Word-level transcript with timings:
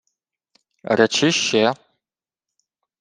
—Речи 0.97 1.29
ще. 1.41 1.63